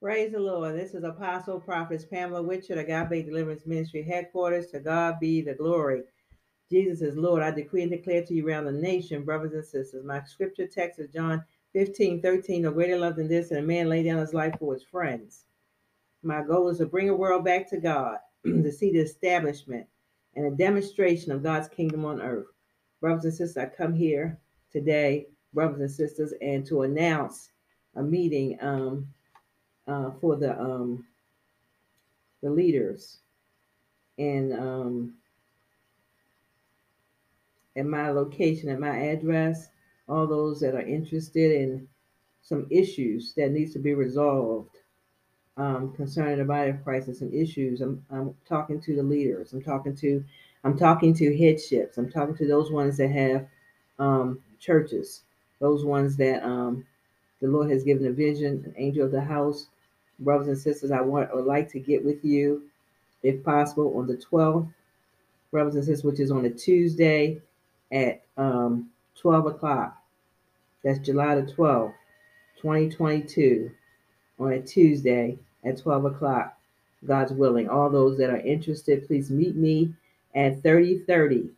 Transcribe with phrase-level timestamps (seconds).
[0.00, 0.78] Praise the Lord.
[0.78, 4.68] This is Apostle Prophets Pamela Witcher, Agape Deliverance Ministry headquarters.
[4.68, 6.04] To God be the glory.
[6.70, 7.42] Jesus is Lord.
[7.42, 10.04] I decree and declare to you around the nation, brothers and sisters.
[10.04, 11.42] My scripture text is John
[11.72, 12.62] 15, 13.
[12.62, 15.46] No greater love than this, and a man lay down his life for his friends.
[16.22, 19.84] My goal is to bring a world back to God, to see the establishment
[20.36, 22.46] and a demonstration of God's kingdom on earth.
[23.00, 24.38] Brothers and sisters, I come here
[24.70, 27.50] today, brothers and sisters, and to announce
[27.96, 29.08] a meeting um,
[29.88, 31.06] uh, for the um,
[32.42, 33.18] the leaders
[34.18, 35.14] and um,
[37.76, 39.68] at my location, at my address,
[40.08, 41.88] all those that are interested in
[42.42, 44.76] some issues that needs to be resolved
[45.58, 47.82] um, concerning the body of Christ and some issues.
[47.82, 49.54] I'm, I'm talking to the leaders.
[49.54, 50.24] I'm talking to
[50.64, 51.98] I'm talking to headships.
[51.98, 53.46] I'm talking to those ones that have
[53.98, 55.22] um, churches,
[55.60, 56.86] those ones that um,
[57.42, 59.68] the Lord has given a vision, an angel of the house.
[60.20, 62.64] Brothers and sisters, I want would like to get with you,
[63.22, 64.72] if possible, on the 12th,
[65.50, 67.40] brothers and sisters, which is on a Tuesday
[67.92, 69.96] at um, 12 o'clock.
[70.82, 71.94] That's July the 12th,
[72.60, 73.70] 2022,
[74.38, 76.58] on a Tuesday at 12 o'clock.
[77.06, 77.68] God's willing.
[77.68, 79.94] All those that are interested, please meet me
[80.34, 81.50] at 3030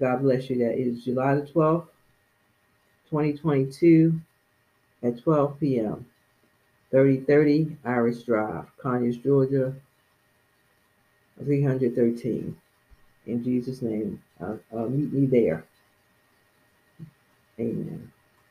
[0.00, 0.58] God bless you.
[0.58, 1.86] That is July the 12th,
[3.10, 4.20] 2022
[5.04, 6.04] at 12 p.m.
[6.90, 9.74] 3030 Irish Drive, Conyers, Georgia,
[11.44, 12.56] 313.
[13.26, 15.64] In Jesus' name, uh, uh, meet me there.
[17.60, 18.10] Amen.